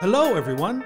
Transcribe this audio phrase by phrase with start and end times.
[0.00, 0.84] Hello, everyone.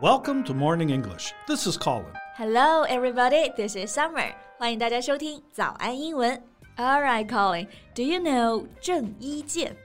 [0.00, 1.32] Welcome to Morning English.
[1.46, 2.12] This is Colin.
[2.36, 3.50] Hello, everybody.
[3.56, 4.34] This is Summer.
[4.58, 6.42] 欢迎大家收听早安英文。
[6.76, 7.66] All right, Colin.
[7.94, 9.76] Do you know 郑伊健？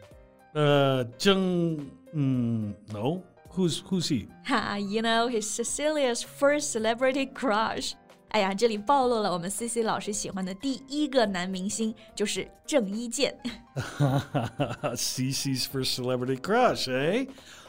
[0.53, 1.91] Uh, Jung.
[2.13, 3.23] Mm, no.
[3.55, 4.27] Who's who's he?
[4.45, 7.93] Ha, you know he's Cecilia's first celebrity crush.
[8.29, 13.35] 哎呀，这里暴露了我们 C C 老师喜欢的第一个男明星就是郑伊健。
[14.95, 17.27] Cece's first celebrity crush, eh?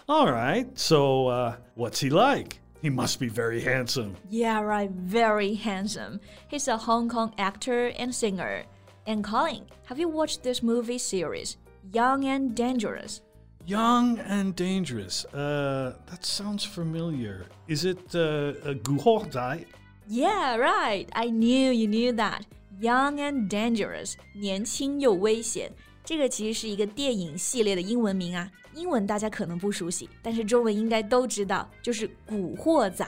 [0.08, 0.66] All right.
[0.78, 2.60] So, uh, what's he like?
[2.80, 4.16] He must be very handsome.
[4.30, 4.90] Yeah, right.
[4.90, 6.20] Very handsome.
[6.48, 8.64] He's a Hong Kong actor and singer.
[9.06, 11.56] And Colin, have you watched this movie series,
[11.92, 13.22] Young and Dangerous?
[13.66, 15.26] Young and dangerous.
[15.26, 17.44] Uh, that sounds familiar.
[17.66, 19.66] Is it uh, a Guo Dai?
[20.06, 21.06] Yeah, right.
[21.14, 22.46] I knew you knew that.
[22.80, 25.72] Young and Dangerous，年轻又危险。
[26.04, 33.04] 这个其实是一个电影系列的英文名啊，英文大家可能不熟悉，但是中文应该都知道，就是《古惑仔》。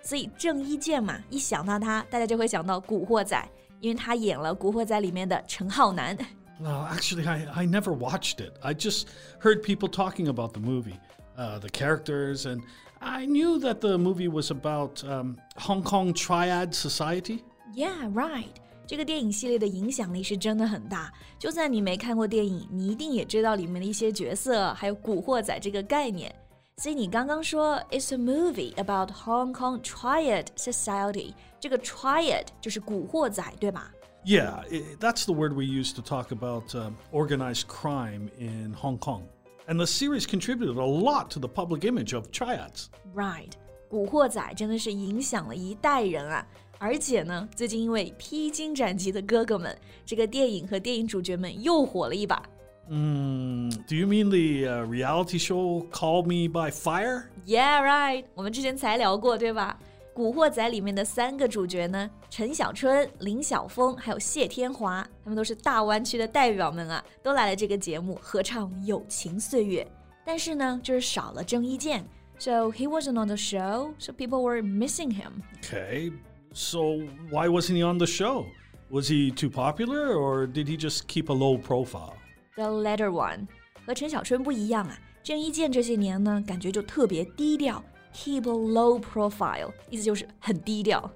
[0.00, 3.36] 所以郑伊健嘛，一想到他，大家就会想到《古惑仔》，
[3.80, 6.16] 因为他演了《古惑仔》里面的陈浩南。
[6.58, 8.52] No, actually, I, I never watched it.
[8.62, 9.08] I just
[9.42, 10.98] heard people talking about the movie,
[11.36, 12.62] uh, the characters, and
[13.00, 17.44] I knew that the movie was about um, Hong Kong Triad Society.
[17.74, 18.58] Yeah, right.
[18.86, 26.34] 这个电影系列的影响力是真的很大，就算你没看过电影，你一定也知道里面的一些角色，还有“古惑仔”这个概念。
[26.78, 33.92] 所以你刚刚说 "It's a movie about Hong Kong Triad Society"，这个 Triad 就是古惑仔，对吧？
[34.24, 38.98] Yeah, i that's the word we use to talk about um, organized crime in Hong
[38.98, 39.22] Kong.
[39.66, 42.86] And the series contributed a lot to the public image of triads.
[43.14, 43.52] Right，
[43.90, 46.46] 古惑仔真的是影响了一代人啊！
[46.83, 49.71] 而且呢，最近因为《披荆斩棘的哥哥们》
[50.05, 52.43] 这个电影和电影主角们又火了一把。
[52.89, 57.27] Mm, do you mean the uh, reality show Call Me by Fire?
[57.45, 58.25] Yeah, right。
[58.35, 59.79] 我们之前才聊过，对吧？
[60.13, 69.81] 《古惑仔》里面的三个主角呢，陈小春、林晓峰还有谢天华，他们都是大湾区的代表们啊，都来了这个节目合唱《友情岁月》。
[70.25, 72.05] 但是呢，就是少了郑伊健
[72.37, 75.31] ，so he wasn't on the show, so people were missing him.
[75.61, 76.11] Okay,
[76.52, 76.98] so
[77.30, 78.46] why wasn't he on the show?
[78.90, 82.14] Was he too popular or did he just keep a low profile?
[82.56, 83.46] The latter one
[83.86, 87.84] 和陈小春不一样啊，郑伊健这些年呢，感觉就特别低调，
[88.14, 91.10] keep a low profile，意思就是很低调。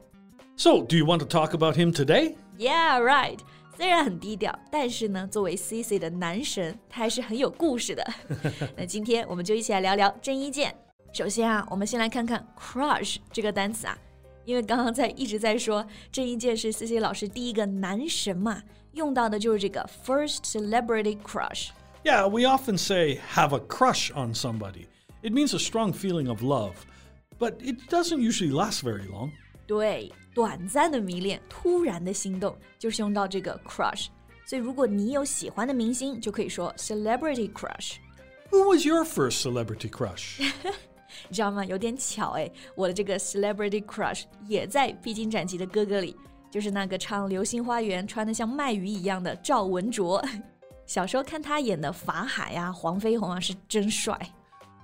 [0.56, 2.36] So, do you want to talk about him today?
[2.58, 3.38] Yeah, right.
[3.74, 8.06] 虽然很低调，但是呢，作为 CC 的男神，他还是很有故事的。
[8.76, 10.74] 那今天我们就一起来聊聊郑伊健。
[11.14, 13.98] 首先啊，我们先来看看 crush 这个单词啊，
[14.46, 18.62] 因为刚刚在一直在说郑伊健是 CC 老师第一个男神嘛，
[18.92, 21.68] 用到的就是这个 first celebrity crush。
[22.04, 24.86] Yeah, we often say have a crush on somebody.
[25.22, 26.74] It means a strong feeling of love,
[27.38, 29.30] but it doesn't usually last very long.
[29.68, 34.06] 对，短暂的迷恋，突然的心动，就是用到这个 crush。
[34.44, 37.94] 所以如果你有喜欢的明星，就可以说 celebrity crush。
[38.50, 40.42] Who was your first celebrity crush?
[41.28, 41.64] 你知道吗？
[41.64, 46.16] 有点巧哎，我的这个 celebrity crush 也在《披荆斩棘的哥哥》里，
[46.50, 50.24] 就是那个唱《流星花园》穿得像卖鱼一样的赵文卓。
[50.86, 54.18] 小时候看他演的法海啊、黄飞鸿啊，是真帅。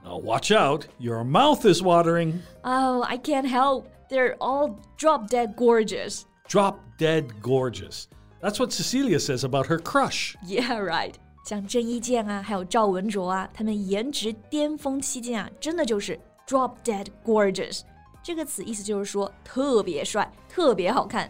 [0.05, 2.41] now, watch out, your mouth is watering.
[2.63, 3.87] Oh, I can't help.
[4.09, 6.23] They're all drop dead gorgeous.
[6.49, 8.07] Drop dead gorgeous.
[8.41, 10.37] That's what Cecilia says about her crush.
[10.47, 11.19] Yeah, right.
[11.44, 16.18] 像郑伊健啊，还有赵文卓啊，他们颜值巅峰期间啊，真的就是
[16.48, 17.82] drop dead gorgeous
[18.24, 21.30] 这个词，意思就是说特别帅、特别好看。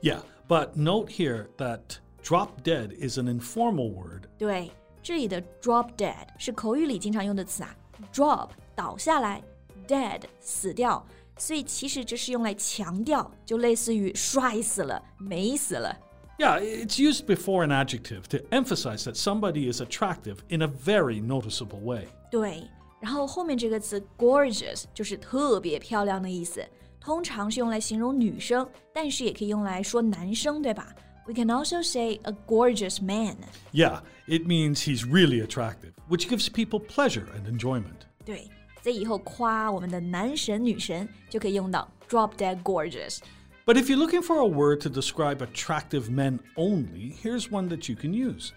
[0.00, 1.80] Yeah, but note here that
[2.24, 4.24] drop dead is an informal word.
[4.36, 7.76] 对，这里的 drop dead 是口语里经常用的词啊
[8.12, 9.40] ，drop 倒下来
[9.86, 11.06] ，dead 死掉，
[11.38, 15.96] 所以其实这是用来强调，就类似于帅死了、美死了。
[16.37, 21.79] Yeah, it's used before an adjective to emphasize that somebody is attractive in a very noticeable
[21.81, 22.07] way.
[22.29, 22.63] 对，
[22.99, 26.63] 然后后面这个词 gorgeous 就是特别漂亮的意思，
[26.99, 30.93] 通常是用来形容女生，但是也可以用来说男生，对吧？
[31.25, 33.37] We can also say a gorgeous man。
[33.73, 38.05] Yeah, it means he's really attractive, which gives people pleasure and enjoyment.
[38.23, 38.49] 对，
[38.83, 43.19] 所以以后夸我们的男神女神就可以用到 drop dead gorgeous。
[43.65, 47.89] But if you're looking for a word to describe attractive men only, here's one that
[47.89, 48.53] you can use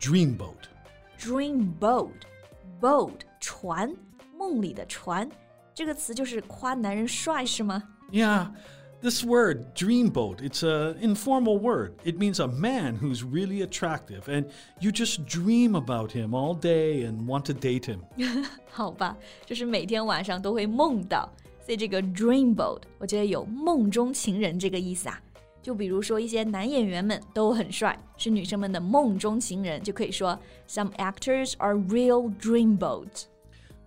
[0.00, 0.68] dreamboat.
[1.18, 3.96] Dreamboat，boat 船，
[4.38, 5.28] 梦里的船，
[5.74, 7.82] 这个词就是夸男人帅是吗？
[8.12, 8.48] Yeah,
[9.02, 11.94] This word, dreamboat, it's an informal word.
[12.04, 14.46] It means a man who's really attractive and
[14.80, 18.02] you just dream about him all day and want to date him.
[18.70, 21.28] 好吧，就是每天晚上都会梦到，
[21.66, 25.20] 所以这个 dreamboat 我觉得有梦中情人这个意思啊。
[25.62, 30.36] 就比如说一些男演员们都很帅，是女生们的梦中情人，就可以说
[30.66, 33.26] Some actors are real dreamboats.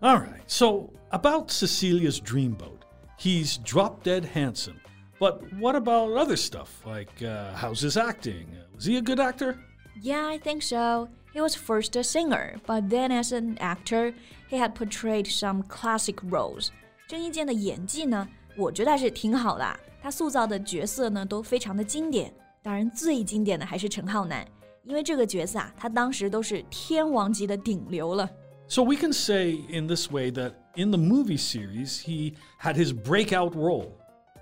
[0.01, 2.79] All right, so about Cecilia's dreamboat,
[3.19, 4.75] he's drop dead handsome.
[5.19, 6.69] But what about other stuff?
[6.85, 8.45] Like, uh, how's his acting?
[8.75, 9.57] Was he a good actor?
[10.01, 11.09] Yeah, I think so.
[11.33, 14.13] He was first a singer, but then as an actor,
[14.49, 16.71] he had portrayed some classic roles.
[17.09, 19.79] 郑伊健的演技呢，我觉得还是挺好的。
[20.01, 22.33] 他塑造的角色呢，都非常的经典。
[22.61, 24.45] 当然，最经典的还是陈浩南，
[24.83, 28.29] 因为这个角色啊，他当时都是天王级的顶流了。
[28.67, 33.53] So we can say in this way that in the movie series, he had his breakout
[33.53, 33.91] role.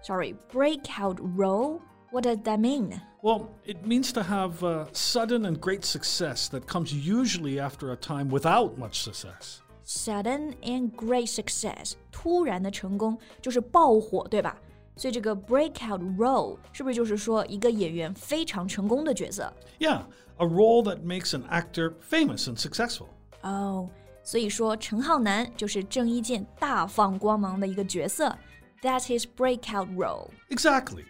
[0.01, 1.79] Sorry, breakout role?
[2.11, 3.01] What does that mean?
[3.21, 7.95] Well, it means to have uh, sudden and great success that comes usually after a
[7.95, 9.61] time without much success.
[9.87, 14.57] Sudden and great success，突然的成功就是爆火，对吧？
[14.95, 19.51] 所以这个 breakout role 是不是就是说一个演员非常成功的角色？
[19.79, 20.03] Yeah,
[20.37, 23.07] a role that makes an actor famous and successful.
[23.41, 23.89] 哦，
[24.23, 28.37] 所以说陈浩南就是郑伊健大放光芒的一个角色。
[28.83, 30.29] that's his breakout role.
[30.49, 31.05] Exactly.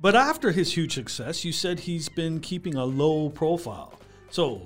[0.00, 3.94] But after his huge success, you said he's been keeping a low profile.
[4.30, 4.60] So,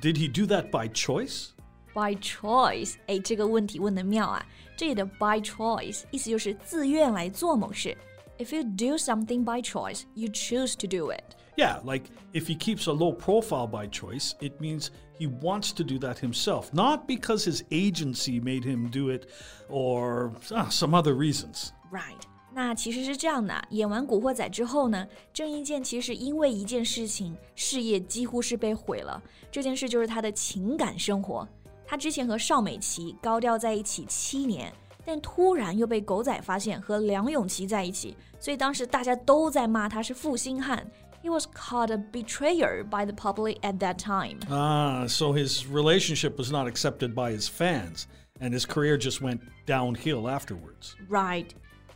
[0.00, 1.52] did he do that by choice?
[1.94, 4.44] By choice，哎，这个问题问的妙啊！
[4.76, 7.96] 这里的 by choice 意思就是自愿来做某事。
[8.38, 11.24] If you do something by choice, you choose to do it.
[11.56, 14.88] Yeah, like if he keeps a low profile by choice, it means
[15.18, 19.26] he wants to do that himself, not because his agency made him do it
[19.70, 21.70] or ah, some other reasons.
[21.90, 22.20] Right，
[22.52, 23.54] 那其实是这样的。
[23.70, 29.22] 演完《古惑仔》之后呢，郑伊健其实因为一件事情，事业几乎是被毁了。
[29.50, 31.48] 这件事就是他的情感生活。
[31.90, 34.72] 他之前和邵美琪高调在一起七年，
[35.04, 40.86] 但突然又被狗仔发现和梁咏琪在一起，所以当时大家都在骂他是负心汉。
[41.22, 44.38] He was called a betrayer by the public at that time.
[44.48, 48.04] Ah, so his relationship was not accepted by his fans,
[48.38, 50.94] and his career just went downhill afterwards.
[51.08, 51.48] Right.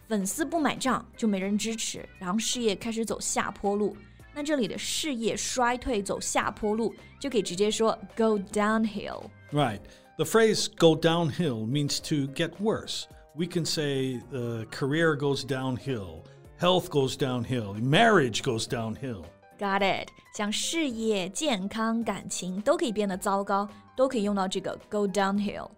[0.08, 3.96] 粉丝不买账，就没人支持，然后事业开始走下坡路。
[4.34, 9.80] 那这里的事业衰退走下坡路，就可以直接说 go downhill。Right.
[10.16, 13.04] The phrase go downhill means to get worse.
[13.34, 16.24] We can say the career goes downhill,
[16.60, 19.24] health goes downhill, marriage goes downhill.
[19.58, 20.08] Got it.
[20.34, 25.68] 像事业、健康、感情都可以变得糟糕，都可以用到这个 go downhill。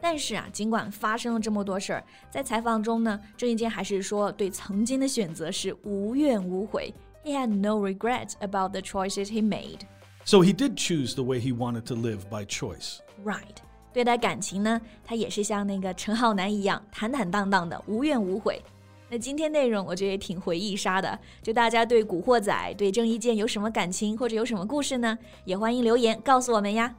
[0.00, 6.92] 但是啊，尽管发生了这么多事儿，在采访中呢，郑伊健还是说对曾经的选择是无怨无悔。
[7.24, 9.80] He had no regrets about the choices he made.
[10.24, 13.00] So he did choose the way he wanted to live by choice.
[13.24, 13.56] Right.
[13.92, 18.62] 对待感情呢，他也是像那个陈浩南一样坦坦荡荡的，无怨无悔。
[19.08, 25.18] 那今天内容我觉得也挺回忆杀的，就大家对《古惑仔》、对郑伊健有什么感情或者有什么故事呢？
[25.44, 26.94] 也欢迎留言告诉我们呀。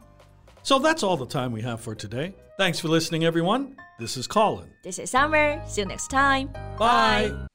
[0.63, 2.33] So that's all the time we have for today.
[2.59, 3.75] Thanks for listening, everyone.
[3.97, 4.67] This is Colin.
[4.83, 5.61] This is Summer.
[5.65, 6.49] See you next time.
[6.77, 7.54] Bye.